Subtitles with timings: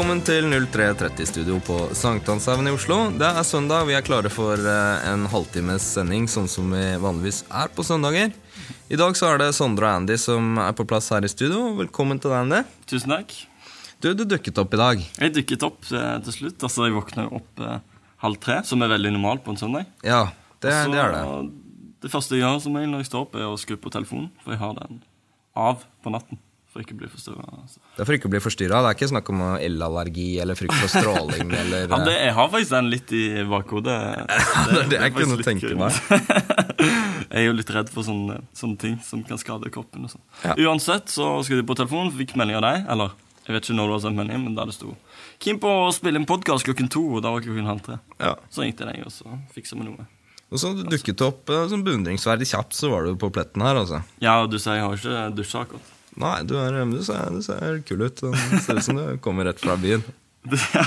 [0.00, 2.96] Velkommen til 0330-studio på Sankthanshaugen i Oslo.
[3.20, 7.42] Det er søndag, vi er klare for eh, en halvtimes sending, sånn som vi vanligvis
[7.52, 8.32] er på søndager.
[8.88, 11.74] I dag så er det Sondre og Andy som er på plass her i studio.
[11.82, 12.62] Velkommen til deg, Andy.
[12.88, 13.36] Tusen takk.
[14.00, 15.04] Du, du dukket opp i dag.
[15.20, 16.64] Jeg dukket opp eh, til slutt.
[16.64, 19.90] Altså, Jeg våkna opp eh, halv tre, som er veldig normalt på en søndag.
[20.00, 20.30] Ja,
[20.64, 21.24] det, Også, det er det.
[22.06, 24.32] det første jeg gjør som regel når jeg står opp, er å skru på telefonen,
[24.40, 25.04] for jeg har den
[25.60, 26.40] av på natten.
[26.70, 27.44] For ikke å bli forstyrra.
[27.50, 27.80] Altså.
[27.96, 28.80] Det er for ikke å bli forstyrra.
[28.84, 32.52] Det er ikke snakk om elallergi eller frykt for stråling eller Ja, det, jeg har
[32.52, 33.96] faktisk den litt i bakhodet.
[34.70, 35.98] det det jeg faktisk kunne litt tenke meg.
[37.32, 40.06] jeg er jo litt redd for sånne, sånne ting som kan skade kroppen.
[40.06, 40.22] og sånn.
[40.44, 40.54] Ja.
[40.68, 42.86] Uansett så skulle jeg på telefonen, fikk melding av deg.
[42.94, 44.94] Eller jeg vet ikke når du har sendt melding, men da det sto
[45.40, 47.96] Keen på å spille en podkast klokken to, og da var klokken halv tre.
[48.20, 48.34] Ja.
[48.52, 50.04] Så ringte jeg deg, og så fiksa vi noe.
[50.50, 53.78] Og så dukket det opp eh, sånn beundringsverdig kjapt, så var du på pletten her,
[53.80, 54.02] altså.
[54.22, 55.96] Ja, du sier jeg har ikke dusja akkurat.
[56.18, 58.20] Nei, du, er, du, ser, du ser kul ut.
[58.24, 60.02] Det ser ut som du kommer rett fra byen.
[60.74, 60.84] ja,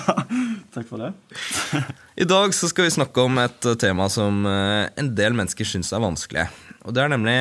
[0.74, 1.12] takk for det.
[2.24, 5.68] I dag så skal vi snakke om et eh, tema som eh, en del mennesker
[5.70, 6.48] syns er vanskelig.
[6.84, 7.38] Og det er nemlig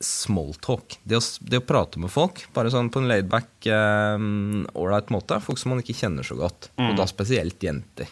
[0.00, 0.96] smalltalk.
[1.04, 3.68] Det, å- det å prate med folk, bare sånn på en laidback,
[4.72, 5.36] ålreit måte.
[5.44, 6.70] Folk som man ikke kjenner så godt.
[6.80, 8.08] Og da spesielt jenter.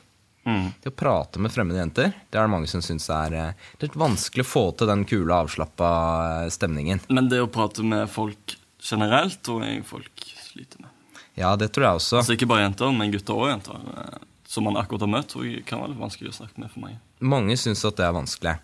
[0.48, 0.70] Mm.
[0.84, 3.84] Det å prate med fremmede jenter, det er det mange som syns er eh, Det
[3.84, 5.88] er litt vanskelig å få til den kule, avslappa
[6.44, 7.03] eh, stemningen.
[7.12, 10.91] Men det å prate med folk generelt tror jeg folk sliter med.
[11.39, 12.17] Ja, det tror jeg også.
[12.23, 13.79] Altså Ikke bare jenter, men gutter og jenter.
[13.97, 16.71] eh, Som man akkurat har møtt, tror jeg kan være litt vanskelig å snakke med
[16.73, 16.97] for mange.
[17.21, 18.55] Mange syns at det er vanskelig.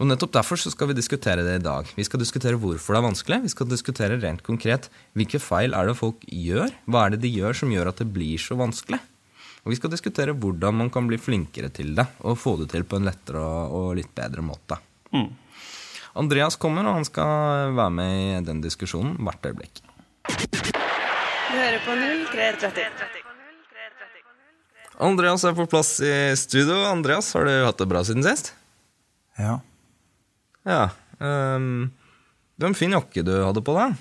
[0.00, 1.86] Og nettopp derfor så skal vi diskutere det i dag.
[1.94, 3.38] Vi skal diskutere hvorfor det er vanskelig.
[3.44, 6.74] Vi skal diskutere rent konkret hvilke feil er det folk gjør.
[6.90, 8.98] Hva er det de gjør som gjør at det blir så vanskelig?
[9.62, 12.82] Og vi skal diskutere hvordan man kan bli flinkere til det, og få det til
[12.82, 14.80] på en lettere og, og litt bedre måte.
[15.14, 15.30] Mm.
[16.18, 19.82] Andreas kommer, og han skal være med i den diskusjonen hvert øyeblikk.
[20.30, 21.94] Du hører på
[22.34, 23.20] 0330.
[25.00, 26.76] Andreas er på plass i studio.
[26.90, 28.52] Andreas, har du hatt det bra siden sist?
[29.38, 29.60] Ja.
[30.68, 30.82] Ja.
[31.20, 31.90] Um,
[32.56, 33.96] det var en fin jakke du hadde på deg.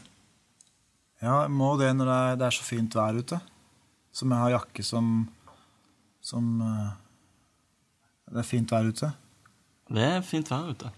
[1.21, 3.39] ja, jeg må det når det er, det er så fint vær ute.
[4.11, 5.09] Som jeg har jakke som
[6.25, 6.89] Som eh,
[8.33, 9.11] Det er fint vær ute.
[9.87, 10.89] Det er fint vær ute.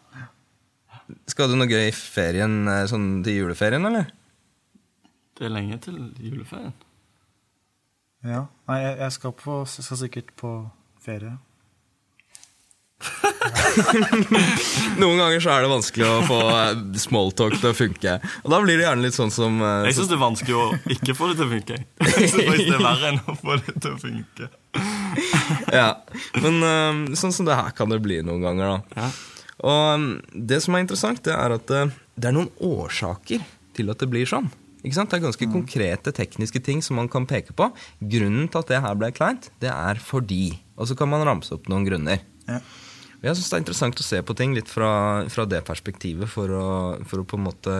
[1.32, 4.10] Skal du noe gøy i ferien, eh, sånn til juleferien, eller?
[5.38, 6.74] Det er lenge til juleferien.
[8.28, 8.46] Ja.
[8.70, 10.52] Nei, jeg, jeg, skal på, jeg skal sikkert på
[11.02, 11.40] ferie.
[15.02, 18.18] Noen ganger så er det vanskelig å få eh, smalltalk til å funke.
[18.44, 20.68] Og da blir det gjerne litt sånn som uh, Jeg syns det er vanskelig å
[20.98, 21.80] ikke få det til å funke.
[22.06, 24.52] Jeg synes det er verre enn å få det til å funke.
[25.74, 25.90] Ja,
[26.44, 29.02] Men uh, sånn som det her kan det bli noen ganger, da.
[29.02, 29.10] Ja.
[29.62, 33.44] Og um, det som er interessant, det er at eh, det er noen årsaker
[33.78, 34.50] til at det blir sånn.
[34.82, 35.12] Ikke sant?
[35.12, 37.68] Det er ganske konkrete tekniske ting som man kan peke på.
[38.02, 40.56] Grunnen til at det her ble kleint, det er fordi.
[40.82, 42.24] Og så kan man ramse opp noen grunner.
[42.48, 42.58] Ja.
[43.22, 44.90] Jeg synes Det er interessant å se på ting litt fra,
[45.30, 46.70] fra det perspektivet for å,
[47.06, 47.76] for å på en måte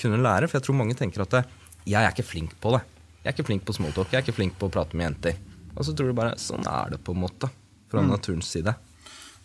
[0.00, 0.48] kunne lære.
[0.48, 1.44] For jeg tror mange tenker at det,
[1.84, 2.80] jeg er ikke flink på det.
[3.20, 5.36] Jeg er ikke flink på smalltalk, jeg er ikke flink på å prate med jenter.
[5.74, 7.52] Og så tror du bare sånn er det på en måte.
[7.88, 8.74] Fra naturens side.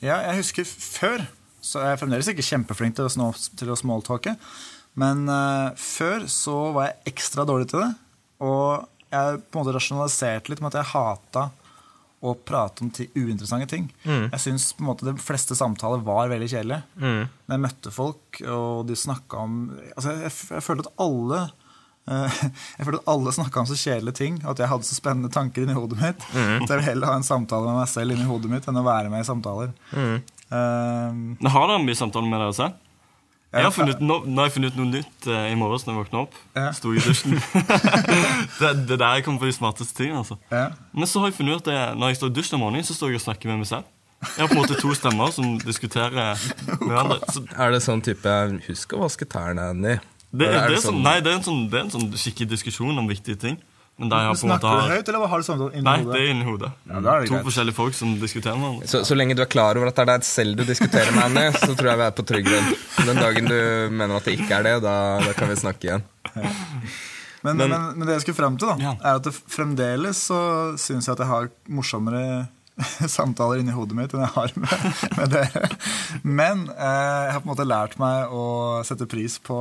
[0.04, 1.22] ja, jeg husker før
[1.64, 4.36] Så jeg er fremdeles ikke kjempeflink til å, til å smalltalke.
[5.00, 7.92] Men uh, før så var jeg ekstra dårlig til det.
[8.44, 11.50] Og jeg på en måte rasjonaliserte litt med at jeg hata
[12.24, 13.90] å prate om uinteressante ting.
[14.32, 16.86] Jeg syns på en måte de fleste samtaler var veldig kjedelige.
[17.04, 19.58] Når jeg møtte folk, og de snakka om
[19.92, 22.38] altså jeg, jeg følte at alle eh,
[22.78, 25.34] jeg følte at alle snakka om så kjedelige ting, og at jeg hadde så spennende
[25.36, 26.24] tanker inni hodet mitt.
[26.32, 28.88] Så jeg vil heller ha en samtale med meg selv inni hodet mitt enn å
[28.88, 29.76] være med i samtaler.
[29.92, 32.80] Eh, Men Har dere mye samtaler med dere selv?
[33.54, 35.94] Jeg har funnet, nå, nå har jeg funnet ut noe nytt eh, i morges når
[35.94, 36.38] jeg våkna opp.
[36.58, 36.72] Ja.
[36.74, 37.36] Sto i dusjen.
[38.62, 40.24] det, det der kommer på de smarteste tingene.
[40.24, 40.40] Altså.
[40.50, 40.72] ja.
[40.90, 42.98] Men så har jeg funnet ut at når jeg står i dusjen om morgenen, så
[42.98, 43.92] står jeg og snakker med meg selv.
[44.24, 47.20] Jeg har på en måte to stemmer som diskuterer med hverandre.
[47.30, 48.34] Så Er det sånn type
[48.66, 50.00] 'husk å vaske tærne', Andy?
[50.34, 52.98] det, det, er sånn, nei, det er en sånn, det er en sånn skikkelig diskusjon
[52.98, 53.60] om viktige ting.
[54.02, 55.98] Men der har på en måte Snakker du høyt, eller har du samtalen inni Nei,
[56.08, 56.70] det er inni hodet.
[56.90, 57.46] Ja, er det to greit.
[57.46, 58.88] forskjellige folk som diskuterer med hverandre.
[58.90, 61.24] Så, så lenge du er klar over at det er deg selv du diskuterer med,
[61.28, 62.72] Annie, så tror jeg vi er på trygg grunn.
[63.06, 63.58] Den dagen du
[63.94, 66.06] mener at det ikke er det, da, da kan vi snakke igjen.
[67.44, 68.94] Men, men, men, det jeg skulle frem til, da, Ja.
[68.98, 70.40] er at det fremdeles så
[70.80, 72.48] syns jeg at jeg har morsommere
[73.18, 74.88] samtaler inni hodet mitt enn jeg har med,
[75.20, 75.68] med dere.
[76.24, 78.46] Men eh, jeg har på en måte lært meg å
[78.88, 79.60] sette pris på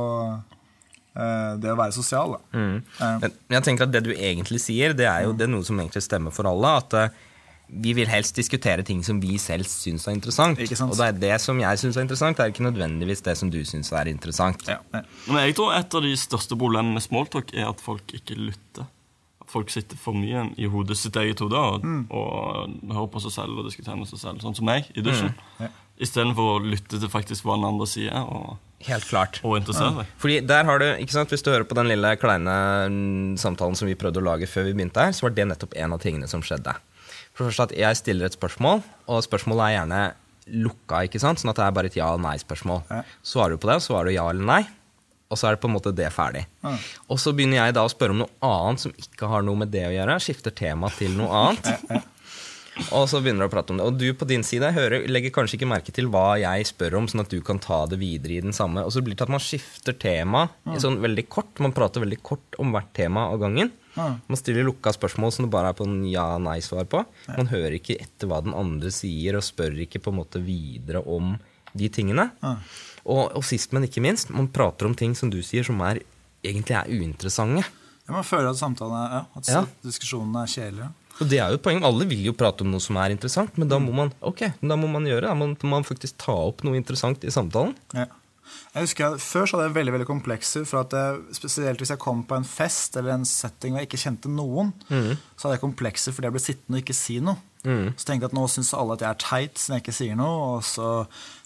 [1.61, 2.37] det å være sosial.
[2.37, 2.39] Da.
[2.57, 5.63] Eh, Men jeg tenker at det du egentlig sier, det er jo det er noe
[5.67, 6.71] som egentlig stemmer for alle.
[6.81, 7.09] At eh,
[7.73, 10.59] vi vil helst diskutere ting som vi selv syns er interessant.
[10.61, 10.91] Ikke sant?
[10.93, 13.49] Og det, er det som jeg syns er interessant, det er ikke nødvendigvis det som
[13.49, 14.65] du syns er interessant.
[14.67, 15.01] ja, ja.
[15.27, 18.85] Men jeg tror et av de største problemene med smalltalk er at folk ikke lytter.
[19.43, 22.05] at folk sitter for mye i hodet sitt eget hode og, Mm.
[22.11, 25.33] og hører på seg selv og diskuterer med seg selv, sånn som meg, i dusjen.
[25.59, 25.67] Ja.
[25.99, 28.57] Istedenfor å lytte til faktisk hva den andre sier, og,
[28.87, 29.39] Helt klart.
[29.43, 30.01] og interessant.
[30.01, 30.05] Ja.
[30.19, 32.55] Fordi der har du, ikke sant, Hvis du hører på den lille kleine
[32.91, 35.77] mm, samtalen som vi prøvde å lage før vi begynte her, så var det nettopp
[35.79, 36.75] en av tingene som skjedde.
[37.33, 40.01] For det første at Jeg stiller et spørsmål, og spørsmålet er gjerne
[40.63, 41.39] lukka, ikke sant?
[41.39, 42.81] sånn at det er bare et ja- eller nei-spørsmål.
[42.91, 43.03] Ja.
[43.23, 44.61] Svarer du på det, svarer du ja eller nei,
[45.31, 46.43] og så er det på en måte det ferdig.
[46.61, 46.73] Ja.
[47.09, 49.71] Og så begynner jeg da å spørre om noe annet som ikke har noe med
[49.73, 50.19] det å gjøre.
[50.21, 52.03] Skifter tema til noe annet.
[52.93, 53.85] Og så begynner du å prate om det.
[53.85, 57.07] Og du på din side hører, legger kanskje ikke merke til hva jeg spør om,
[57.11, 58.81] sånn at du kan ta det videre i den samme.
[58.85, 60.47] Og så blir det til at man skifter tema
[60.81, 61.61] sånn veldig kort.
[61.61, 63.69] Man prater veldig kort om hvert tema av gangen.
[63.93, 64.15] Mm.
[64.25, 67.03] Man stiller lukka spørsmål som det bare er på en ja-nei-svar på.
[67.29, 71.03] Man hører ikke etter hva den andre sier, og spør ikke på en måte videre
[71.05, 71.35] om
[71.77, 72.31] de tingene.
[72.41, 72.57] Mm.
[73.03, 76.01] Og, og sist, men ikke minst, man prater om ting som du sier, som er,
[76.41, 77.67] egentlig er uinteressante.
[78.03, 79.61] Ja, man føler at samtalen er, ja, at Ja.
[79.85, 80.89] diskusjonen er kjedelig.
[81.23, 81.79] Og det er jo et poeng.
[81.87, 84.75] Alle vil jo prate om noe som er interessant, men da må man ok, da
[84.79, 85.37] må man gjøre det.
[85.39, 87.73] Man, må man faktisk ta opp noe interessant i samtalen.
[87.95, 88.09] Ja.
[88.73, 90.65] Jeg husker jeg, Før så hadde jeg veldig veldig komplekser.
[90.67, 93.89] For at jeg, spesielt hvis jeg kom på en fest eller en setting hvor jeg
[93.89, 97.39] ikke kjente noen, så hadde jeg komplekser fordi jeg ble sittende og ikke si noe.
[97.63, 100.17] Så tenkte jeg at nå syns alle at jeg er teit siden jeg ikke sier
[100.19, 100.33] noe.
[100.57, 100.89] Og så,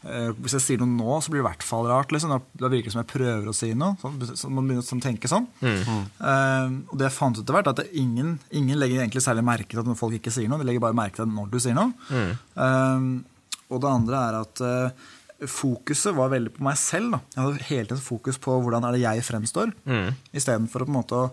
[0.07, 2.13] eh, hvis jeg sier noe nå, så blir det i hvert fall rart.
[2.15, 2.33] Liksom.
[2.33, 3.97] Da, da virker det som jeg prøver å si noe.
[4.01, 5.47] Så, så man begynner å tenke sånn.
[5.61, 9.73] Eh, og det jeg fant ut etter hvert, at ingen, ingen legger egentlig særlig merke
[9.73, 10.61] til at folk ikke sier noe.
[10.63, 11.93] De legger bare merke til når du sier noe.
[12.57, 13.07] Eh,
[13.67, 15.07] og det andre er at eh,
[15.45, 17.13] fokuset var veldig på meg selv.
[17.13, 17.19] Da.
[17.35, 20.07] Jeg hadde hele tiden fokus på hvordan er det jeg fremstår, mm.
[20.33, 21.27] istedenfor å på en måte å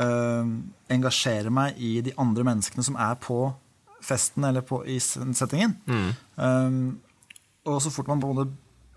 [0.00, 0.54] eh,
[0.96, 3.42] engasjere meg i de andre menneskene som er på
[4.04, 5.76] festen eller på, i settingen.
[5.88, 6.80] Eh,
[7.70, 8.48] og så fort man både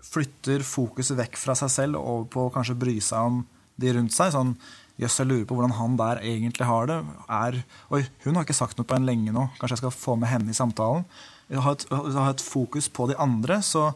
[0.04, 3.44] flytter fokuset vekk fra seg selv og over på å kanskje bry seg om
[3.80, 4.56] de rundt seg, sånn
[5.00, 7.00] Jøss, jeg lurer på hvordan han der egentlig har det.
[7.26, 7.56] Er,
[7.90, 9.48] Oi, hun har ikke sagt noe på en lenge nå.
[9.58, 11.02] Kanskje jeg skal få med henne i samtalen.
[11.50, 13.88] Ha et, ha et fokus på de andre, så,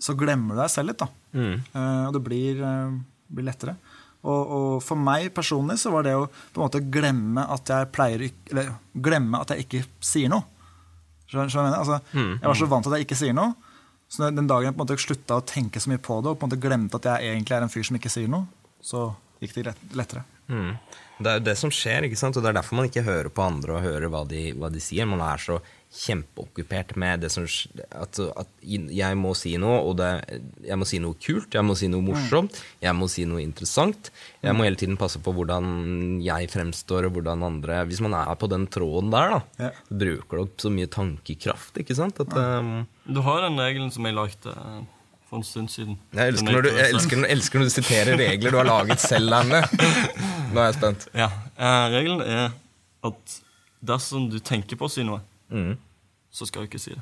[0.00, 1.04] så glemmer du deg selv litt.
[1.04, 1.10] da.
[1.68, 2.96] Eh, og det blir, uh,
[3.28, 3.76] blir lettere.
[4.22, 7.88] Og, og for meg personlig så var det å på en måte glemme at jeg
[7.90, 10.46] pleier Eller glemme at jeg ikke sier noe.
[11.26, 11.80] Skjønner du hva jeg mener?
[11.80, 11.98] Altså,
[12.42, 13.54] Jeg var så vant til at jeg ikke sier noe.
[14.12, 16.38] Så den dagen jeg på en måte slutta å tenke så mye på det, og
[16.38, 18.44] på en måte glemte at jeg egentlig er en fyr som ikke sier noe,
[18.84, 19.06] så
[19.40, 20.26] gikk det lettere.
[20.52, 20.74] Mm.
[21.22, 22.36] Det er jo det som skjer, ikke sant?
[22.36, 24.80] og det er derfor man ikke hører på andre og hører hva de, hva de
[24.82, 25.06] sier.
[25.08, 25.60] Man er så
[25.92, 30.08] kjempeokkupert med det som at, at jeg må si noe, og det,
[30.64, 34.08] jeg må si noe kult, jeg må si noe morsomt, jeg må si noe interessant.
[34.40, 38.32] Jeg må hele tiden passe på hvordan jeg fremstår, og hvordan andre Hvis man er
[38.40, 39.70] på den tråden der, da, Ja.
[39.90, 42.18] bruker du opp så mye tankekraft, ikke sant?
[42.24, 44.56] At, um, Du har den regelen som jeg lagde
[45.32, 45.94] for en stund siden.
[46.12, 49.00] jeg, elsker når du, jeg, elsker, når, elsker når du siterer regler du har laget
[49.00, 49.62] selv, Anne.
[50.52, 51.06] Nå er jeg spent.
[51.16, 52.50] Ja, eh, Regelen er
[53.08, 53.36] at
[53.82, 55.74] dersom du tenker på å si noe, Mm.
[56.32, 57.00] så skal du ikke si det.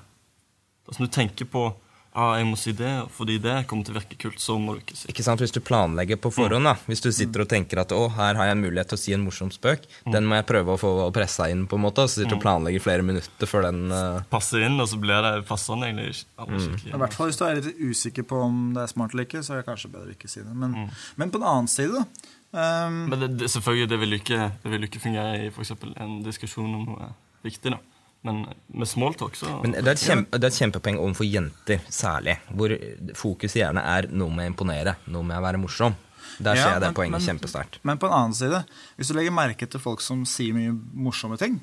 [0.88, 1.64] Dersom du tenker på
[2.10, 4.80] ja, jeg må si det fordi det kommer til å virke kult, så må du
[4.80, 5.12] ikke si det.
[5.12, 8.00] Ikke sant, Hvis du planlegger på forhånd, da Hvis du sitter og tenker at å,
[8.16, 10.74] her har jeg en mulighet til å si en morsom spøk, den må jeg prøve
[10.74, 13.68] å få pressa inn, på en måte, så sitter du og planlegger flere minutter før
[13.68, 16.90] den uh, Passer inn, og så blir det passende egentlig ikke skikkelig.
[16.90, 16.96] Mm.
[16.96, 19.44] I hvert fall hvis du er litt usikker på om det er smart eller ikke,
[19.46, 20.56] så er det kanskje bedre å ikke si det.
[20.64, 20.76] Men,
[21.20, 22.36] men på den annen side, da.
[22.50, 23.04] Um...
[23.12, 24.50] Men det, det, selvfølgelig, det vil jo ikke,
[24.90, 25.76] ikke fungere i f.eks.
[25.94, 27.12] en diskusjon om noe
[27.46, 27.70] viktig.
[27.70, 27.78] da.
[28.22, 31.78] Men med smalltalk så Men det er, et kjempe, det er et kjempepoeng overfor jenter,
[31.88, 32.34] særlig.
[32.52, 32.74] Hvor
[33.16, 35.94] fokuset gjerne er noe med å imponere, noe med å være morsom.
[36.40, 37.78] Der ser Ja, jeg det men- poenget men- kjempesterkt.
[37.82, 38.64] Men på en annen side,
[38.98, 41.62] hvis du legger merke til folk som sier mye morsomme ting,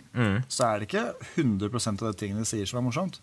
[0.49, 3.19] så er det ikke 100% av de tingene de sier som er morsomt.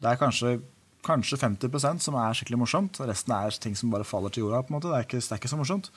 [0.00, 0.60] Det er kanskje,
[1.04, 3.00] kanskje 50% som er skikkelig morsomt.
[3.00, 4.62] og Resten er ting som bare faller til jorda.
[4.62, 4.88] på en måte.
[4.92, 5.90] Det er ikke, det er ikke så morsomt.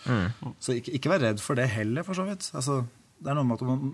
[0.59, 2.51] Så ikke, ikke vær redd for det heller, for så vidt.
[2.55, 2.85] Altså,
[3.21, 3.93] det er noe med at man,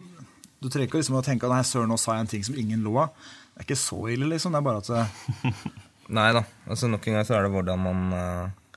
[0.61, 2.55] Du trenger ikke liksom å tenke at nei, søren, nå sa jeg en ting som
[2.57, 3.11] ingen lo av.
[3.53, 4.55] Det er ikke så ille, liksom.
[4.55, 5.51] Det er bare at det,
[6.17, 6.43] Nei da.
[6.69, 8.67] Altså, nok en gang så er det hvordan man uh,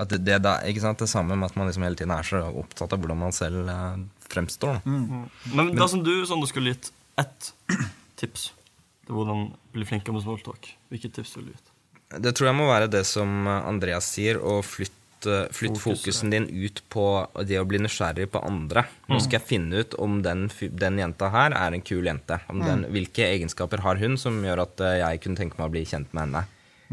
[0.00, 0.98] at det, det, da, ikke sant?
[0.98, 3.70] det samme med at man liksom hele tiden er så opptatt av hvordan man selv
[3.70, 4.80] uh, fremstår.
[4.82, 4.96] Da.
[5.54, 6.90] Men dersom du Sander, skulle gitt
[7.20, 7.52] ett
[8.20, 8.50] tips
[9.06, 11.70] til hvordan bli flinkere med smalltalk, hvilket tips ville du gitt?
[12.24, 16.48] Det tror jeg må være det som Andreas sier, å flytte Flytt Fokus, fokusen din
[16.50, 17.06] ut på
[17.46, 18.84] det å bli nysgjerrig på andre.
[19.10, 22.38] Nå skal jeg finne ut om den, den jenta her er en kul jente.
[22.52, 25.74] Om den, hvilke egenskaper har hun som gjør at uh, jeg kunne tenke meg å
[25.74, 26.44] bli kjent med henne.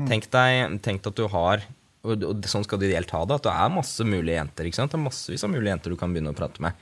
[0.07, 1.65] Tenk deg tenk at du har
[2.01, 4.67] og, og sånn skal du ideelt ha det, at det er masse mulige jenter.
[4.67, 4.93] ikke sant?
[4.93, 6.79] Det er massevis av mulige jenter du kan begynne å prate med.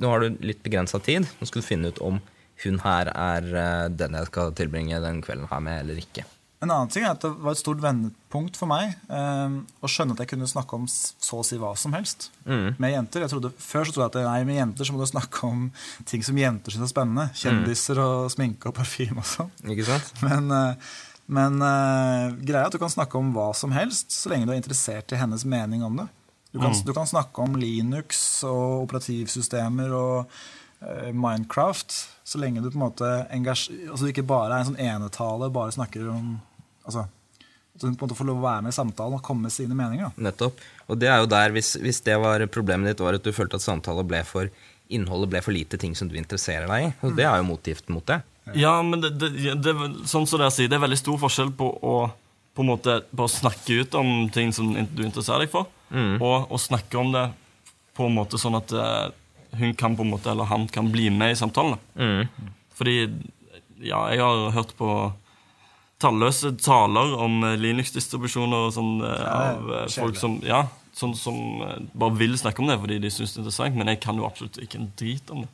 [0.00, 1.26] Nå har du litt begrensa tid.
[1.38, 2.20] Nå skal du finne ut om
[2.62, 6.24] hun her er eh, den jeg skal tilbringe den kvelden her med, eller ikke.
[6.62, 10.14] En annen ting er at det var et stort vendepunkt for meg eh, å skjønne
[10.14, 13.24] at jeg kunne snakke om så å si hva som helst med jenter.
[13.24, 15.64] Jeg trodde, før så trodde jeg at nei, med jenter så må du snakke om
[16.08, 17.26] ting som jenter syns er spennende.
[17.34, 19.50] Kjendiser og sminke og parfyme og sånn.
[19.74, 20.14] Ikke sant?
[20.22, 20.94] Men, eh,
[21.34, 24.54] men eh, greia er at du kan snakke om hva som helst så lenge du
[24.54, 26.08] er interessert i hennes mening om det.
[26.52, 30.34] Du kan, du kan snakke om Linux og operativsystemer og
[30.84, 31.94] eh, Minecraft
[32.28, 35.48] så lenge du på en måte engasjer, altså du ikke bare er en sånn enetale,
[35.52, 36.34] bare snakker om
[36.84, 37.06] altså,
[37.72, 39.54] At du på en måte får lov å være med i samtalen og komme med
[39.54, 40.10] sine meninger.
[40.10, 40.26] Da.
[40.28, 40.60] Nettopp.
[40.92, 43.56] Og det er jo der, hvis, hvis det var problemet ditt, var at du følte
[43.60, 44.52] at samtalen ble for
[44.92, 46.90] innholdet ble for lite ting som du interesserer deg i.
[47.06, 48.18] Og det er jo motgiften mot det.
[48.58, 49.72] Ja, men det, det, det,
[50.10, 51.94] sånn som dere sier, det er veldig stor forskjell på å
[52.52, 55.70] på en måte bare snakke ut om ting som du interesserer deg for,
[56.20, 57.22] og å snakke om det
[57.96, 59.06] på en måte sånn at eh,
[59.56, 61.80] hun kan på en måte, eller han kan bli med i samtalen.
[61.96, 62.28] Mm.
[62.76, 62.96] Fordi
[63.84, 64.90] ja, jeg har hørt på
[66.02, 70.64] talløse taler om eh, Linux-distribusjoner og sånn eh, av eh, folk som ja,
[70.96, 71.36] sånn som
[71.96, 74.28] bare vil snakke om det fordi de syns det er interessant, men jeg kan jo
[74.28, 75.52] absolutt ikke en drit om det.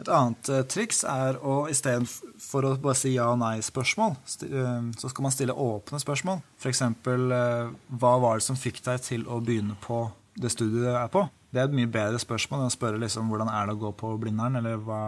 [0.00, 4.14] Et annet uh, triks er å istedenfor å bare si ja- og nei-spørsmål,
[4.46, 6.40] eh, så skal man stille åpne spørsmål.
[6.60, 7.68] F.eks.: uh,
[8.00, 10.06] Hva var det som fikk deg til å begynne på
[10.40, 11.26] det studiet du er på?
[11.52, 13.92] Det er et mye bedre spørsmål enn å spørre liksom, hvordan er det å gå
[14.00, 15.02] på Blindern, eller hva,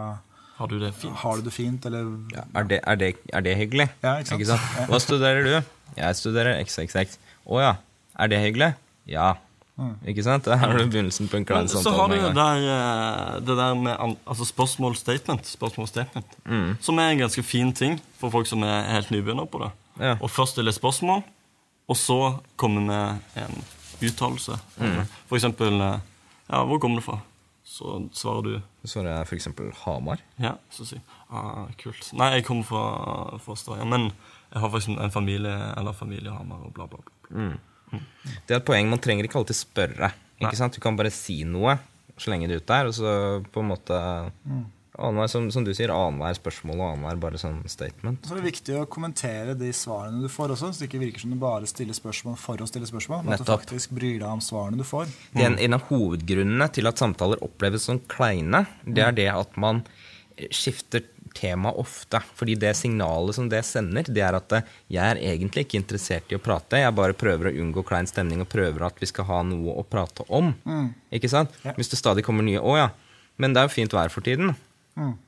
[0.57, 1.15] Har du det fint?
[1.17, 3.87] har du det fint, eller Ja, er, det, er, det, er det hyggelig?
[4.03, 4.61] Ja, ikke sant?
[4.77, 4.85] Ja.
[4.91, 5.71] Hva studerer du?
[5.97, 7.17] Jeg studerer XXX.
[7.49, 7.73] Å ja.
[8.19, 8.73] Er det hyggelig?
[9.09, 9.33] Ja.
[10.05, 10.45] Ikke sant?
[10.45, 11.83] Det har du begynnelsen på en klein samtale.
[11.83, 16.77] så har du jo der, eh, det der med altså spørsmål-statement, spørsmål-statement Mm.
[16.79, 19.71] som er en ganske fin ting for folk som er helt nybegynner på det.
[19.99, 20.15] Ja.
[20.21, 21.23] Og først stille spørsmål,
[21.89, 22.19] og så
[22.55, 23.63] komme med en
[24.01, 24.59] uttalelse.
[24.77, 25.05] Mm.
[25.27, 25.99] For eksempel eh,
[26.51, 27.19] Ja, hvor kommer du fra?
[27.73, 28.51] Så svarer du
[28.83, 30.21] Så svarer det for eksempel Hamar.
[30.37, 32.11] ja, så sier ah, kult.
[32.13, 32.83] Nei, jeg kommer fra,
[33.41, 34.11] fra Stavanger, men
[34.53, 37.47] jeg har faktisk en familie eller familie i Hamar og bla, bla, bla.
[38.45, 38.91] Det er et poeng.
[38.91, 40.11] Man trenger ikke alltid spørre.
[40.37, 40.45] Nei.
[40.45, 40.77] Ikke sant?
[40.77, 41.79] Du kan bare si noe
[42.13, 43.11] så lenge du er ute der, og så
[43.49, 43.97] på en måte
[44.93, 48.27] annenhver, som, som du sier, annenhver spørsmål og annenhver bare sånn statement.
[48.27, 51.23] Så er det viktig å kommentere de svarene du får også, så det ikke virker
[51.25, 54.29] som du bare stiller spørsmål for å stille spørsmål, men at du faktisk bryr deg
[54.29, 55.09] om svarene du får.
[55.33, 59.31] Det er en, en av hovedgrunnene til at samtaler oppleves som kleine, det er det
[59.33, 59.81] at man
[60.37, 62.19] eh, skifter tema ofte.
[62.37, 66.29] Fordi det signalet som det sender, det er at eh, jeg er egentlig ikke interessert
[66.29, 69.25] i å prate, jeg bare prøver å unngå klein stemning og prøver at vi skal
[69.31, 70.53] ha noe å prate om.
[71.13, 71.57] Ikke sant?
[71.65, 71.73] Ja.
[71.79, 72.91] Hvis det stadig kommer nye 'Å ja,
[73.41, 74.53] men det er jo fint vær for tiden'.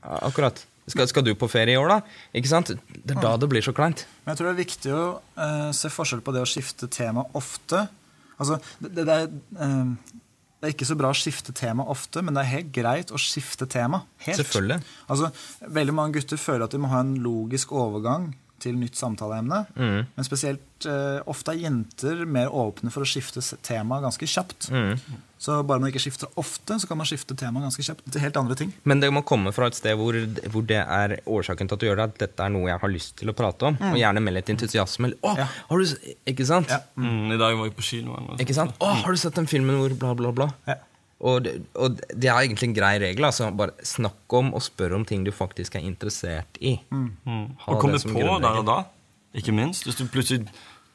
[0.01, 0.65] Akkurat.
[0.86, 2.17] Skal, skal du på ferie i år, da?
[2.38, 2.69] Ikke sant?
[2.75, 4.05] Det er da det blir så kleint.
[4.24, 7.25] Men jeg tror det er viktig å uh, se forskjell på det å skifte tema
[7.38, 7.88] ofte.
[8.38, 10.22] Altså, det, det, det, er, uh,
[10.62, 13.22] det er ikke så bra å skifte tema ofte, men det er helt greit å
[13.22, 14.03] skifte tema.
[14.27, 14.43] Helt.
[14.43, 14.81] Selvfølgelig.
[15.10, 15.31] Altså,
[15.79, 19.63] veldig mange gutter føler at de må ha en logisk overgang til nytt samtaleemne.
[19.75, 20.00] Mm.
[20.15, 24.69] Men spesielt uh, ofte er jenter mer åpne for å skifte tema ganske kjapt.
[24.69, 24.95] Mm.
[25.46, 28.38] Så bare man ikke skifter ofte, så kan man skifte tema ganske kjapt til helt
[28.40, 28.72] andre ting.
[28.90, 30.16] Men det må komme fra et sted hvor,
[30.50, 32.94] hvor det er årsaken til at du gjør det, at dette er noe jeg har
[32.96, 33.78] lyst til å prate om.
[33.92, 35.12] Og gjerne med litt entusiasme.
[35.12, 35.46] Eller, Å, Ja.
[35.70, 36.74] har du, ikke sant?
[36.74, 36.82] Ja.
[36.98, 38.32] Mm, I dag var jeg på kinoen.
[38.42, 38.74] Ikke sant?
[38.82, 40.50] Å, har du sett den filmen hvor bla, bla, bla?
[40.72, 40.80] Ja.
[41.25, 43.24] Og, det, og det er egentlig en grei regel.
[43.30, 43.48] Altså.
[43.56, 46.75] Bare snakk om og spør om ting du faktisk er interessert i.
[46.92, 47.12] Mm.
[47.70, 48.80] Og komme på der og da,
[49.38, 49.86] ikke minst.
[49.88, 50.48] Hvis du plutselig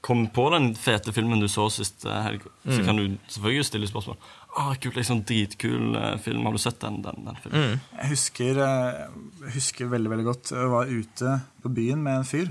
[0.04, 2.72] kommer på den fete filmen du så sist eh, helg, Mm.
[2.76, 3.02] så kan du
[3.32, 4.16] selvfølgelig stille spørsmål.
[4.58, 6.46] Ah, kult, liksom Dritkul eh, film.
[6.46, 7.60] Har du sett den, den, den filmen?
[7.60, 7.84] Mm.
[8.00, 12.50] Jeg husker, eh, husker veldig veldig godt Jeg var ute på byen med en fyr.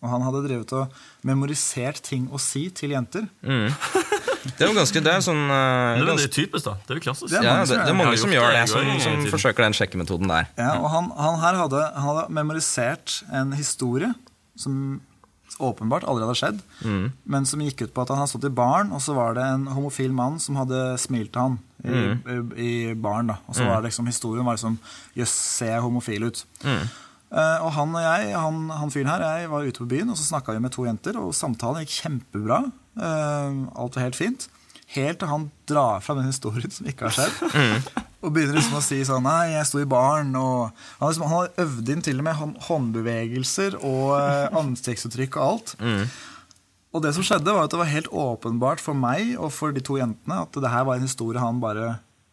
[0.00, 3.26] Og han hadde drevet og memorisert ting å si til jenter.
[4.40, 6.72] Det er jo ganske Det er sånn eh, Det er ganske, typisk, da.
[6.86, 7.28] Det er jo klassisk.
[7.28, 9.26] Det er ja, mange det, som det er mange som gjør det, det, som, som
[9.34, 10.48] forsøker den sjekkemetoden der.
[10.56, 14.14] Ja, og han, han her hadde, han hadde memorisert en historie
[14.60, 15.00] som
[15.60, 16.62] åpenbart aldri hadde skjedd,
[17.24, 19.44] men som gikk ut på at han hadde stått i baren, og så var det
[19.44, 22.00] en homofil mann som hadde smilt til han i,
[22.32, 23.30] i, i baren.
[23.32, 23.38] da.
[23.46, 24.78] Og så var det liksom, historien var liksom
[25.16, 26.44] Jøss, ser jeg homofil ut?
[27.30, 30.18] Eh, og han og jeg, han, han fyren her, jeg var ute på byen, og
[30.18, 32.64] så snakka vi med to jenter, og samtalen gikk kjempebra.
[32.98, 34.48] Uh, alt var helt fint.
[34.90, 37.90] Helt til han drar fra den historien som ikke har skjedd.
[38.24, 41.36] Og begynner liksom å si sånn Nei, jeg sto i baren, og Han, liksom, han
[41.36, 45.74] har øvd inn til og med håndbevegelser og eh, ansiktsuttrykk og alt.
[46.90, 49.82] Og det som skjedde, var at det var helt åpenbart for meg og for de
[49.86, 51.92] to jentene at det her var en historie han bare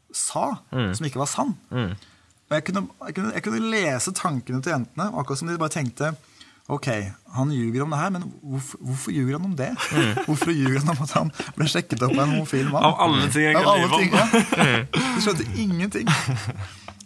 [0.09, 1.53] sa, som ikke var sann.
[2.47, 5.75] Og jeg kunne, jeg, kunne, jeg kunne lese tankene til jentene, akkurat som de bare
[5.75, 6.09] tenkte
[6.67, 6.87] Ok,
[7.31, 9.69] han ljuger om det her, men hvorfor, hvorfor ljuger han om det?
[10.25, 12.83] Hvorfor ljuger han om at han ble sjekket opp av en homofil mann?
[12.83, 14.01] Av alle ting jeg Av kan alle lyve om.
[14.01, 14.81] ting, ja.
[15.15, 16.11] Du skjønte ingenting.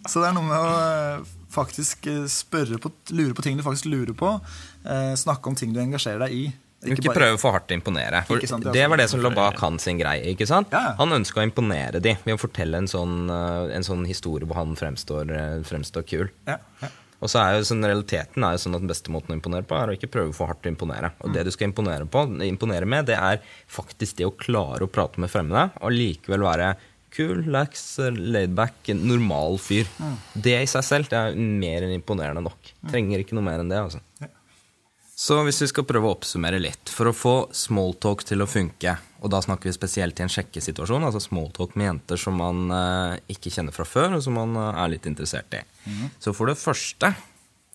[0.10, 3.62] Så det er noe med å eh, Faktisk eh, spørre på, lure på ting du
[3.66, 4.32] faktisk lurer på.
[4.88, 6.44] Eh, snakke om ting du engasjerer deg i.
[6.82, 8.24] Ikke, bare- prøve for hardt å imponere.
[8.26, 10.24] For sant, det det var det som lå bak hans sin greie.
[10.32, 10.72] ikke sant?
[10.74, 10.96] Ja.
[10.98, 14.58] Han ønska å imponere de ved å fortelle en sånn, eh, en sånn historie hvor
[14.64, 15.36] han fremstår,
[15.70, 16.32] fremstår kul.
[16.50, 16.90] Ja, ja.
[17.22, 19.68] Og så er jo sånn, Realiteten er jo sånn at den beste måten å imponere
[19.68, 21.14] på, er å ikke prøve for hardt å imponere.
[21.22, 24.92] Og det du skal imponere, på, imponere med, det er faktisk det å klare å
[24.92, 26.74] prate med fremmede og likevel være
[27.12, 29.90] kul, lax, laidback, normal fyr.
[30.34, 32.72] Det i seg selv det er mer enn imponerende nok.
[32.90, 33.82] Trenger ikke noe mer enn det.
[33.84, 34.00] altså.
[35.22, 38.96] Så hvis vi skal prøve å oppsummere litt For å få smalltalk til å funke,
[39.22, 43.20] og da snakker vi spesielt i en sjekkesituasjon, altså smalltalk med jenter som man eh,
[43.36, 45.62] ikke kjenner fra før, og som man eh, er litt interessert i.
[46.18, 47.12] Så for det første,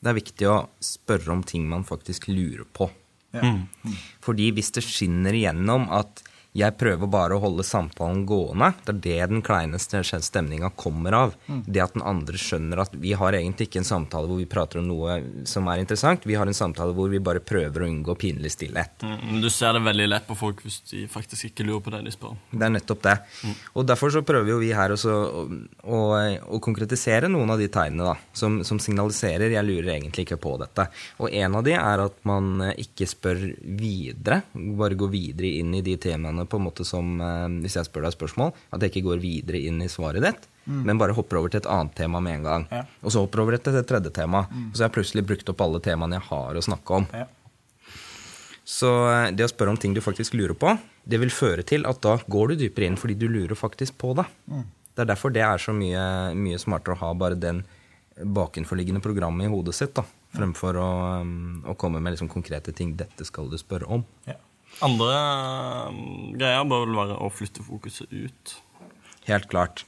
[0.03, 2.91] det er viktig å spørre om ting man faktisk lurer på.
[3.37, 3.53] Ja.
[4.25, 6.25] Fordi hvis det skinner igjennom at
[6.57, 11.35] jeg prøver bare å holde samtalen gående, det er det den kleineste stemninga kommer av.
[11.67, 14.81] Det at den andre skjønner at vi har egentlig ikke en samtale hvor vi prater
[14.81, 18.17] om noe som er interessant, vi har en samtale hvor vi bare prøver å unngå
[18.21, 19.05] pinlig stillhet.
[19.05, 21.95] Mm, Men du ser det veldig lett på folk hvis de faktisk ikke lurer på
[21.95, 22.41] det de spør om.
[22.51, 23.17] Det er nettopp det.
[23.75, 25.45] Og derfor så prøver jo vi her også å,
[25.85, 26.01] å,
[26.57, 30.57] å konkretisere noen av de tegnene da, som, som signaliserer 'jeg lurer egentlig ikke på
[30.63, 30.89] dette'.
[31.21, 35.85] Og en av de er at man ikke spør videre, bare går videre inn i
[35.85, 39.07] de temaene på en måte som eh, Hvis jeg spør deg spørsmål, at jeg ikke
[39.09, 42.41] går videre inn i svaret ditt, men bare hopper over til et annet tema med
[42.41, 42.65] en gang.
[42.75, 42.83] Ja.
[43.07, 44.41] Og så hopper over til et tredje tema.
[44.51, 47.07] Og så har jeg plutselig brukt opp alle temaene jeg har å snakke om.
[47.15, 47.29] Ja.
[48.67, 50.75] Så eh, det å spørre om ting du faktisk lurer på,
[51.07, 54.11] det vil føre til at da går du dypere inn fordi du lurer faktisk på
[54.19, 54.27] det.
[54.97, 56.03] Det er derfor det er så mye,
[56.35, 57.63] mye smartere å ha bare den
[58.17, 60.05] bakenforliggende programmet i hodet sitt, da,
[60.37, 64.05] fremfor å, um, å komme med liksom konkrete ting 'dette skal du spørre om'.
[64.25, 64.39] Ja.
[64.85, 65.13] Andre
[65.93, 68.57] mm, greier bør vel være å flytte fokuset ut.
[69.29, 69.85] Helt klart.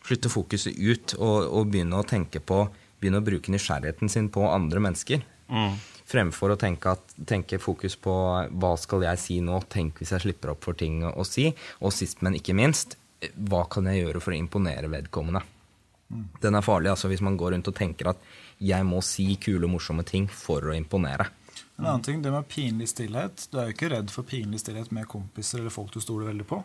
[0.00, 2.64] Flytte fokuset ut og, og begynne å tenke på
[3.00, 5.22] Begynne å bruke nysgjerrigheten sin på andre mennesker.
[6.10, 8.12] Fremfor å tenke, at, tenke fokus på
[8.50, 11.48] hva skal jeg si nå, tenk hvis jeg slipper opp for ting å, å si.
[11.80, 12.98] Og sist, men ikke minst,
[13.48, 15.42] hva kan jeg gjøre for å imponere vedkommende?
[16.42, 18.22] Den er farlig altså hvis man går rundt og tenker at
[18.60, 21.30] jeg må si kule, morsomme ting for å imponere.
[21.80, 23.46] En annen ting, det med pinlig stillhet.
[23.50, 26.46] Du er jo ikke redd for pinlig stillhet med kompiser eller folk du stoler veldig
[26.50, 26.60] på.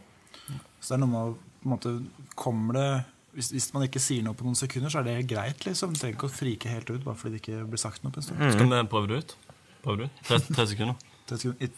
[0.79, 1.91] Så det er noe med å på en måte,
[2.37, 2.89] kommer det
[3.35, 5.65] hvis, hvis man ikke sier noe på noen sekunder, så er det greit.
[5.67, 5.91] liksom.
[5.95, 8.21] Du trenger ikke å frike helt ut bare fordi det ikke blir sagt noe på
[8.21, 8.43] en stund.
[8.55, 9.35] Skal vi prøve det ut?
[9.83, 10.21] Prøve det ut?
[10.29, 10.99] Tre, tre sekunder.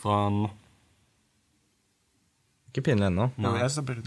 [0.04, 0.52] Fra nå.
[2.77, 3.25] Ikke pinlig ennå.
[3.41, 3.97] Jeg nå ble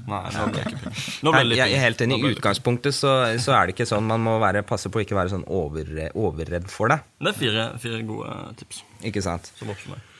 [0.70, 1.56] pinlig.
[1.58, 2.20] Nei, er helt enig.
[2.20, 4.06] I utgangspunktet så, så er det ikke sånn.
[4.06, 7.00] Man må være, passe på å ikke være sånn over, overredd for det.
[7.18, 8.84] Det er fire, fire gode tips.
[9.10, 9.50] Ikke sant?
[9.58, 9.72] Som.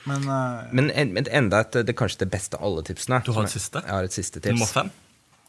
[0.09, 3.21] Men uh, Men en, men enda et, det er kanskje det beste av alle tipsene.
[3.23, 3.83] Du har et siste?
[3.85, 4.99] Jeg har et siste Nummer tips.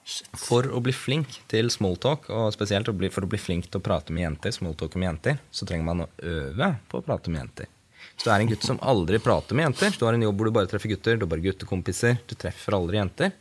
[0.02, 0.26] Shit.
[0.34, 4.14] For å bli flink til smalltalk, og spesielt for å bli flink til å prate
[4.14, 7.70] med jenter, smalltalk med jenter, så trenger man å øve på å prate med jenter.
[8.12, 10.50] Hvis du er en gutt som aldri prater med jenter, du har en jobb hvor
[10.50, 13.32] du bare treffer gutter, du har bare guttekompiser, du treffer aldri jenter,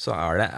[0.00, 0.48] så er det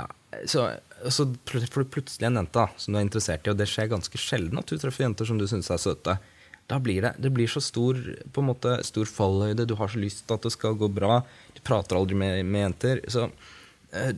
[0.51, 0.69] så,
[1.09, 4.21] så får du plutselig en jente som du er interessert i, og det skjer ganske
[4.21, 6.17] sjelden at du treffer jenter som du syns er søte.
[6.71, 7.99] Da blir det, det blir så stor,
[8.33, 11.21] på en måte, stor fallhøyde, du har så lyst til at det skal gå bra,
[11.55, 13.03] du prater aldri med, med jenter.
[13.13, 13.27] Så
[13.93, 14.15] eh,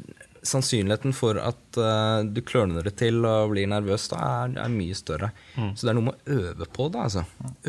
[0.47, 4.97] sannsynligheten for at uh, du klørner det til og blir nervøs, da er, er mye
[4.97, 5.33] større.
[5.77, 7.03] Så det er noe med å øve på det.
[7.09, 7.25] altså.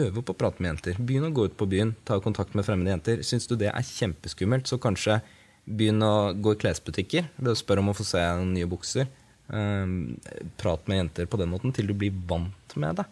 [0.05, 1.01] Øve på å prate med jenter.
[1.01, 3.25] Begynn å gå ut på byen, ta kontakt med fremmede jenter.
[3.27, 5.19] Syns du det er kjempeskummelt, så kanskje
[5.67, 7.31] begynn å gå i klesbutikker.
[7.59, 9.09] Spør om å få se nye bukser.
[9.47, 10.17] Um,
[10.59, 13.07] prat med jenter på den måten til du blir vant med det.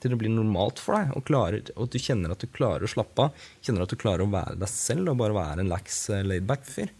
[0.00, 2.90] Til det blir normalt for deg, og, klarer, og du kjenner at du klarer å
[2.90, 3.46] slappe av.
[3.64, 6.92] Kjenner at du klarer å være deg selv og bare være en lax, laidback-fyr.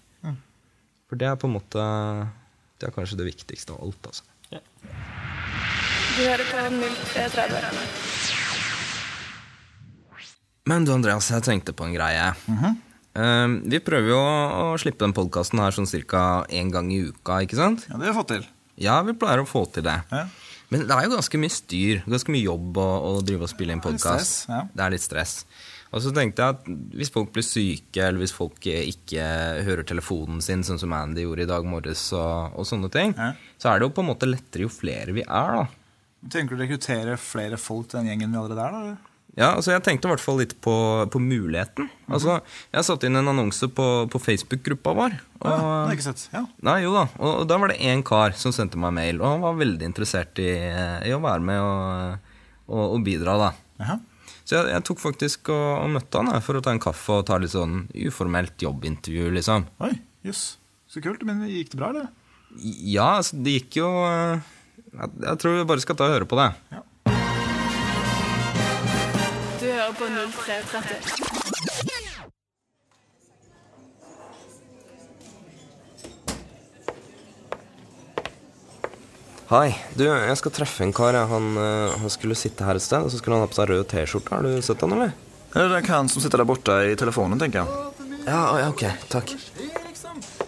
[1.14, 1.82] For det er på en måte
[2.82, 4.06] Det er kanskje det viktigste av alt.
[4.10, 4.24] altså.
[6.14, 6.58] Du hører på
[7.14, 7.68] 0330.
[10.66, 12.26] Men du Andreas, jeg tenkte på en greie.
[13.14, 16.42] Eh, vi prøver jo å slippe den podkasten her sånn ca.
[16.50, 17.86] én gang i uka, ikke sant?
[17.86, 18.44] ja, det har vi fått til.
[18.82, 20.00] Ja, vi pleier å få til det.
[20.10, 20.24] Ja.
[20.70, 23.70] Men det er jo ganske mye styr, ganske mye jobb å, å drive og spille
[23.76, 24.48] inn Det podkast.
[24.50, 24.64] ja.
[24.74, 25.44] Det er litt stress.
[25.94, 26.66] Og så tenkte jeg at
[26.98, 29.22] hvis folk blir syke, eller hvis folk ikke
[29.68, 33.30] hører telefonen sin, sånn som Andy gjorde i dag morges, og, og sånne ting, Ja.
[33.62, 35.66] så er det jo på en måte lettere jo flere vi er, da.
[36.34, 38.78] Tenker du å rekruttere flere folk til den gjengen vi allerede er?
[38.94, 39.10] da?
[39.34, 40.72] Ja, altså Jeg tenkte i hvert fall litt på,
[41.10, 41.88] på muligheten.
[42.08, 42.36] Altså,
[42.72, 45.16] Jeg satte inn en annonse på, på Facebook-gruppa vår.
[45.42, 46.22] Og, Ja, det har jeg ikke sett.
[46.32, 46.42] Ja.
[46.70, 49.26] Nei, jo da, og, og da var det én kar som sendte meg mail, og
[49.34, 50.50] han var veldig interessert i,
[51.10, 52.34] i å være med og,
[52.70, 53.34] og, bidra.
[53.42, 53.50] da.
[53.82, 53.98] Jaha.
[54.44, 57.20] Så jeg, jeg tok faktisk og, og møtte han jeg, for å ta en kaffe
[57.20, 59.68] og ta litt sånn uformelt jobbintervju, liksom.
[59.84, 59.94] Oi,
[60.28, 60.44] jøss.
[60.88, 61.24] Så kult.
[61.26, 62.10] Men gikk det bra, eller?
[62.60, 64.52] Ja, altså, det gikk jo eh,
[64.92, 66.50] jeg, jeg tror vi bare skal ta og høre på det.
[66.76, 66.84] Ja.
[69.84, 71.93] hører på 0330.
[79.44, 81.16] Hei, du, jeg skal treffe en kar.
[81.28, 83.68] Han, eh, han skulle sitte her et sted, og så skulle han ha på seg
[83.68, 84.32] rød T-skjorte.
[84.32, 85.10] Har du sett han, eller?
[85.52, 88.14] Det er han som sitter der borte i telefonen, tenker jeg.
[88.24, 89.34] Ja, ja, ok, takk.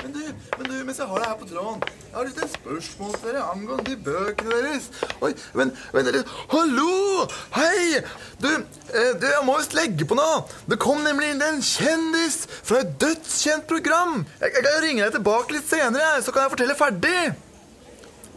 [0.00, 0.22] Men du,
[0.56, 3.28] men du, mens jeg har deg her på tråden Jeg har litt et spørsmål til
[3.28, 4.88] dere angående de bøkene deres.
[5.20, 5.30] Oi,
[5.60, 7.26] men, men dere Hallo!
[7.58, 8.00] Hei!
[8.40, 10.30] Du, eh, du, jeg må visst legge på nå.
[10.72, 14.22] Det kom nemlig inn en kjendis fra et dødskjent program.
[14.40, 17.18] Jeg, jeg kan jo ringe deg tilbake litt senere, så kan jeg fortelle ferdig.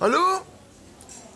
[0.04, 0.26] Hallo?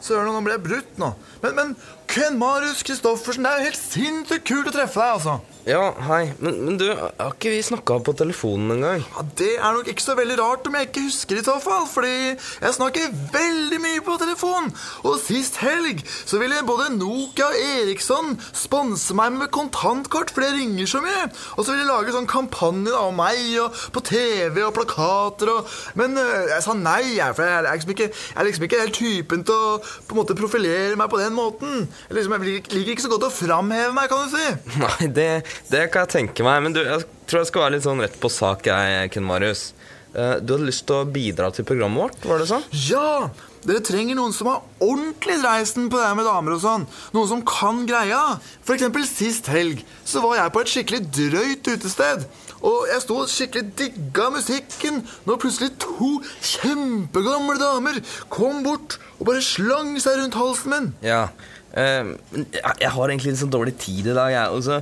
[0.04, 1.14] Søren, nå ble brutt nå.
[1.44, 1.74] Men, men
[2.12, 5.40] Ken Marius Kristoffersen, det er jo helt sinnssykt kult å treffe deg, altså.
[5.64, 6.34] Ja, hei.
[6.44, 9.04] Men, men du, har ikke vi snakka på telefonen engang?
[9.16, 11.56] Ja, Det er nok ikke så veldig rart om jeg ikke husker det, i så
[11.64, 14.68] fall, fordi jeg snakker veldig mye på telefon.
[15.08, 20.52] Og sist helg så ville både Nokia og Eriksson sponse meg med kontantkort, for det
[20.58, 21.30] ringer så mye.
[21.56, 25.72] Og så ville de lage sånn kampanje av meg og på TV og plakater og
[25.96, 28.84] Men øh, jeg sa nei, jeg, for jeg er liksom ikke, jeg er liksom ikke
[28.84, 31.88] helt typen til å på en måte profilere meg på den måten.
[32.10, 34.48] Jeg, liksom, jeg liker ikke så godt å framheve meg, kan du si.
[34.84, 35.30] Nei, det,
[35.72, 36.62] det kan jeg tenke meg.
[36.66, 39.72] Men du, jeg tror jeg skal være litt sånn rett på sak, jeg, Ken Marius.
[40.14, 42.66] Eh, Du hadde lyst til å bidra til programmet vårt, var det sånn?
[42.90, 43.32] Ja!
[43.64, 46.82] Dere trenger noen som har ordentlig dreisen på det her med damer og sånn.
[47.16, 48.20] Noen som kan greia.
[48.68, 52.26] For eksempel sist helg så var jeg på et skikkelig drøyt utested.
[52.60, 56.12] Og jeg sto og skikkelig digga musikken når plutselig to
[56.44, 60.92] kjempegamle damer kom bort og bare slang seg rundt halsen min.
[61.04, 61.26] Ja.
[61.72, 64.52] Eh, jeg, har egentlig litt sånn dårlig tid i dag, jeg.
[64.52, 64.82] Og så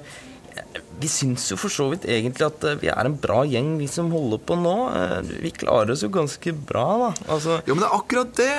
[1.01, 3.87] vi syns jo for så vidt egentlig at eh, vi er en bra gjeng, vi
[3.89, 4.75] som holder på nå.
[4.93, 7.09] Eh, Vi klarer oss jo ganske bra, da.
[7.33, 8.51] Altså Jo, men det er akkurat det.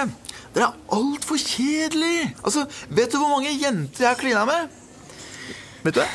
[0.56, 2.32] Dere er altfor kjedelige.
[2.42, 4.78] Altså, vet du hvor mange jenter jeg har klina med?
[5.82, 6.08] Vet du det?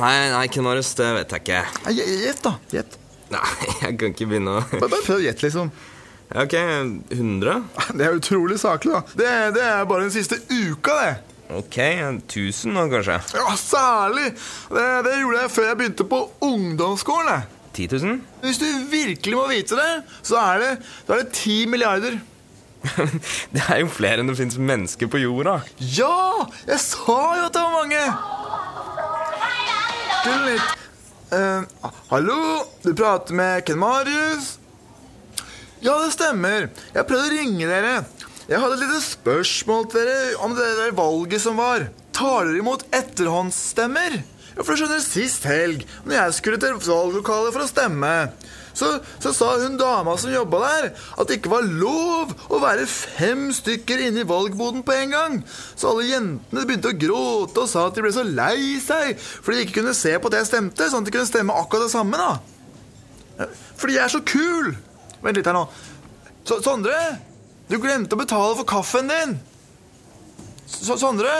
[0.00, 1.60] Nei, nei, Ken Marius, det vet jeg ikke.
[1.94, 2.54] Gjett, da.
[2.72, 2.96] Gjett.
[3.34, 3.44] Nei,
[3.84, 5.70] jeg kan ikke begynne å Bare, bare prøv å gjette, liksom.
[6.34, 6.56] Ok,
[7.14, 7.60] 100?
[8.00, 9.04] Det er utrolig saklig, da.
[9.20, 11.33] Det, det er bare den siste uka, det.
[11.52, 13.18] Ok, 1000 da, kanskje?
[13.36, 14.30] Ja, særlig!
[14.70, 17.28] Det, det gjorde jeg før jeg begynte på ungdomsskolen.
[17.34, 17.42] jeg.
[17.74, 18.20] 10 000?
[18.40, 19.90] Hvis du virkelig må vite det,
[20.22, 20.70] så er det,
[21.06, 22.18] så er det 10 milliarder.
[23.54, 25.58] det er jo flere enn det fins mennesker på jorda.
[25.80, 26.46] Ja!
[26.68, 28.02] Jeg sa jo at det var mange!
[30.22, 30.80] Still litt.
[31.34, 32.36] Uh, hallo,
[32.84, 34.54] du prater med Ken Marius?
[35.84, 36.70] Ja, det stemmer.
[36.94, 37.96] Jeg prøvde å ringe dere.
[38.44, 41.86] Jeg hadde et lite spørsmål til dere om det der valget som var.
[42.12, 44.18] Tar dere imot etterhåndsstemmer?
[44.54, 48.12] Ja, for du skjønner, Sist helg, når jeg skulle til valglokalet for å stemme,
[48.76, 48.90] så,
[49.22, 53.48] så sa hun dama som jobba der, at det ikke var lov å være fem
[53.54, 55.40] stykker inne i valgboden på en gang.
[55.72, 59.60] Så alle jentene begynte å gråte og sa at de ble så lei seg fordi
[59.60, 61.94] de ikke kunne se på at jeg stemte, sånn at de kunne stemme akkurat det
[61.96, 62.20] samme.
[62.20, 63.48] da.
[63.80, 64.74] Fordi jeg er så kul!
[65.24, 65.68] Vent litt her nå.
[66.44, 66.98] Så, Sondre,
[67.70, 69.36] du glemte å betale for kaffen din.
[70.68, 71.32] S Sondre?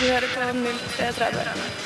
[0.00, 1.78] Du hører på 0330.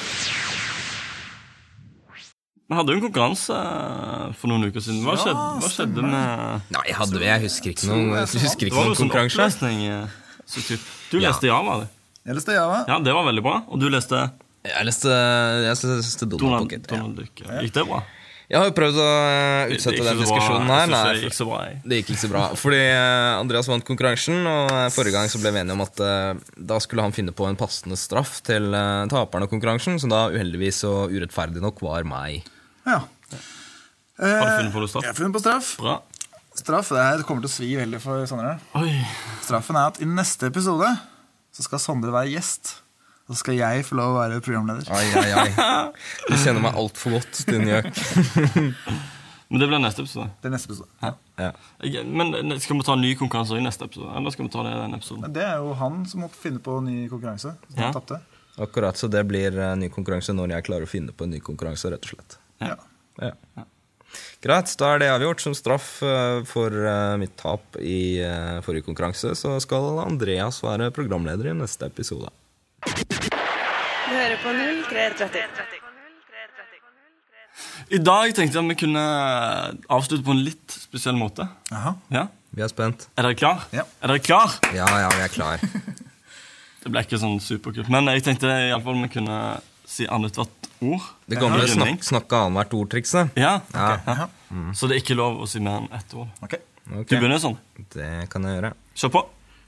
[2.65, 5.03] Vi hadde jo en konkurranse eh, for noen uker siden.
[5.05, 7.27] Hva skjedde, hva skjedde med Nei, hadde vi?
[7.29, 9.69] Jeg husker ikke noen, husker ikke noen sånn konkurranse.
[9.69, 10.15] eh,
[10.49, 11.29] så typ- Du Ja.
[11.31, 11.87] leste Java, du.
[12.25, 12.85] Jeg leste Java.
[12.89, 13.57] Ja, det var veldig bra.
[13.69, 14.31] Og du leste
[14.65, 17.41] Jeg leste, jeg leste Donald Donald, Duck.
[17.45, 17.61] Ja.
[17.61, 18.03] Gikk det bra?
[18.45, 20.39] Jeg har jo prøvd å eh, utsette den ikke så bra.
[20.39, 20.91] diskusjonen her.
[20.93, 21.61] Nei, det gikk så bra.
[21.81, 22.43] Det gikk ikke så bra.
[22.61, 26.03] Fordi eh, Andreas vant konkurransen, og eh, forrige gang så ble vi enige om at
[26.73, 28.69] da skulle han finne på en passende straff til
[29.13, 32.45] taperen av konkurransen, som da uheldigvis og urettferdig nok var meg.
[32.85, 33.01] Ja.
[34.21, 35.09] Har du funnet på noe straff?
[35.09, 35.73] Jeg har funnet på straff.
[35.81, 35.97] Bra.
[36.55, 38.59] Straff det her kommer til å svi veldig for Sondre.
[39.43, 40.93] Straffen er at i neste episode
[41.55, 42.77] så skal Sondre være gjest.
[43.29, 44.89] Så skal jeg få lov å være programleder.
[44.93, 45.85] Ai, ai, ai.
[46.29, 47.89] Du kjenner meg altfor godt, din gjøk.
[49.55, 50.29] Men det blir neste episode.
[50.43, 50.91] Det er neste episode.
[51.39, 51.51] Ja.
[52.05, 54.11] Men eh, skal vi ta en ny konkurranse i neste episode?
[54.19, 55.27] Eller skal vi ta det i den episoden?
[55.37, 57.55] Det er jo han som må finne på en ny konkurranse.
[57.71, 57.91] Som Ja.
[57.97, 58.21] tapte.
[58.61, 61.41] Akkurat, så det blir en ny konkurranse når jeg klarer å finne på en ny
[61.43, 62.37] konkurranse, rett og slett.
[62.63, 62.77] Ja.
[63.25, 63.33] Ja.
[64.45, 65.41] Greit, da er det avgjort.
[65.43, 70.93] Som straff eh, for eh, mitt tap i eh, forrige konkurranse, så skal Andreas være
[70.95, 72.31] programleder i neste episode.
[72.85, 75.81] Du hører på 0330.
[77.95, 79.03] I dag tenkte jeg at vi kunne
[79.93, 81.47] avslutte på en litt spesiell måte.
[81.71, 81.95] Jaha.
[82.13, 82.27] Ja?
[82.55, 83.07] Vi er spent.
[83.19, 83.65] Er dere klar?
[83.75, 83.85] Ja.
[84.03, 84.57] Er dere klar?
[84.77, 85.65] Ja, ja, vi er klar.
[86.85, 87.89] Det ble ikke sånn superkult.
[87.93, 89.39] Men jeg tenkte i alle fall vi kunne
[89.89, 91.07] si annethvert ord.
[91.31, 91.71] Det gamle Ja.
[91.73, 93.33] snak snakke annethvert ord-trikset.
[93.41, 93.55] Ja.
[93.73, 94.27] Ja, Aha.
[94.77, 96.29] Så det er ikke lov å si mer enn ett ord.
[96.45, 96.59] Ok.
[96.85, 97.07] Okay.
[97.09, 97.57] Du begynner sånn.
[97.97, 98.75] Det kan jeg gjøre.
[99.01, 99.23] Kjør på.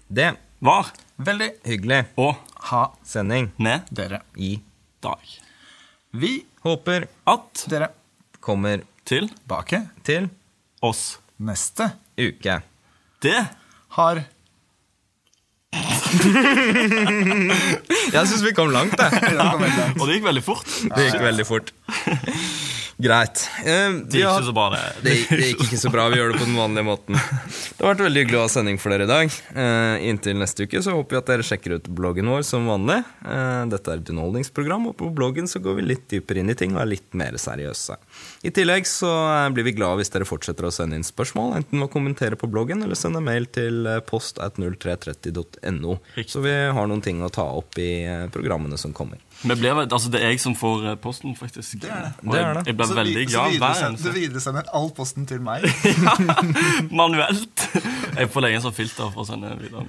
[0.09, 0.87] Det Var.
[1.17, 2.35] Veldig hyggelig å
[2.71, 4.21] ha sending med dere.
[4.37, 4.61] i
[5.03, 5.21] dag.
[6.13, 7.89] Vi, Håper At dere,
[8.41, 10.29] kommer tilbake til
[10.83, 11.19] oss.
[11.39, 12.63] neste uke.
[13.21, 13.47] Det
[13.97, 14.23] har
[18.17, 19.37] Jeg syns vi kom langt, jeg.
[20.01, 20.67] Og det gikk veldig fort.
[20.97, 21.73] Det gikk veldig fort.
[22.97, 23.43] Greit.
[23.61, 24.79] Eh, Det gikk ikke så bra, det.
[25.05, 26.07] Det, det gikk ikke så bra.
[26.09, 27.19] Vi gjør det på den vanlige måten.
[27.77, 29.35] Det har vært veldig hyggelig å ha sending for dere i dag.
[29.53, 32.97] Eh, inntil neste uke så håper vi at dere sjekker ut bloggen vår som vanlig.
[33.29, 36.57] Eh, dette er et underholdningsprogram, og på bloggen så går vi litt dypere inn i
[36.57, 37.99] ting og er litt mer seriøse.
[38.49, 41.83] I tillegg så eh, blir vi glad hvis dere fortsetter å sende inn spørsmål, enten
[41.83, 45.99] ved å kommentere på bloggen eller sende mail til eh, post at 0330.no.
[46.25, 49.21] Så vi har noen ting å ta opp i eh, programmene som kommer.
[49.47, 51.77] Ble, altså, det er jeg som får eh, posten, faktisk.
[51.83, 52.13] Det er det.
[52.27, 52.65] Og Det jeg, det.
[52.67, 54.15] jeg ble veldig glad hver videresend- du eneste.
[54.17, 55.67] videresender all posten til meg.
[56.07, 56.15] ja,
[56.91, 57.67] Manuelt.
[58.17, 59.87] Jeg får legge en sånn filter for å sende videre.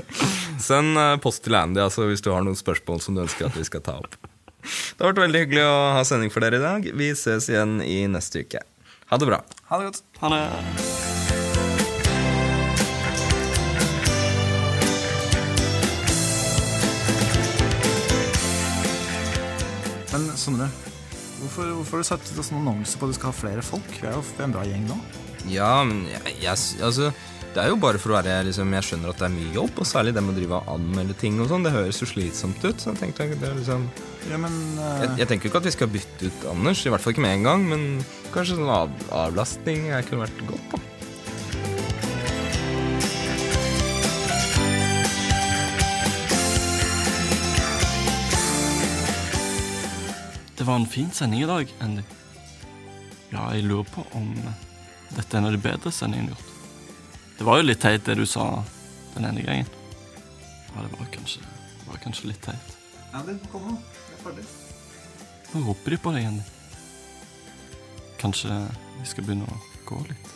[0.70, 3.56] Send eh, post til Andy altså, hvis du har noen spørsmål som du ønsker at
[3.58, 4.16] vi skal ta opp.
[4.60, 6.90] Det har vært veldig hyggelig å ha sending for dere i dag.
[7.00, 8.60] Vi ses igjen i neste uke.
[9.10, 9.40] Ha det bra.
[9.72, 10.04] Ha det godt.
[10.20, 11.09] Ha det.
[20.40, 20.68] Sondre,
[21.40, 23.90] hvorfor, hvorfor har du satt sånn annonse på at du skal ha flere folk?
[23.98, 24.96] Vi er jo en bra gjeng nå.
[25.48, 27.06] Ja, men jeg, jeg, altså
[27.54, 29.78] Det er jo bare for å være liksom, Jeg skjønner at det er mye jobb,
[29.80, 31.64] og særlig det med å drive og anmelde ting og sånn.
[31.64, 32.76] Det høres jo slitsomt ut.
[32.76, 33.88] Så jeg tenkte det er liksom
[34.28, 35.00] Ja, men uh...
[35.04, 37.24] jeg, jeg tenker jo ikke at vi skal bytte ut Anders, i hvert fall ikke
[37.24, 37.88] med en gang, men
[38.34, 38.92] kanskje sånn av,
[39.24, 40.82] avlastning kunne vært godt på.
[50.70, 52.02] Var en fin sending i dag, Andy.
[53.30, 54.28] Ja, jeg lurer på om
[55.16, 56.52] dette er en av de bedre sendingene gjort.
[57.38, 58.44] Det var jo litt teit, det du sa
[59.16, 59.72] den ene gangen.
[60.68, 62.76] Ja, det var kanskje, det var kanskje litt teit.
[63.18, 63.74] Andy, kom nå.
[63.80, 64.46] Vi er ferdig.
[65.50, 66.46] Nå roper de på deg, Andy.
[68.22, 68.60] Kanskje
[69.00, 69.58] vi skal begynne å
[69.90, 70.34] gå litt?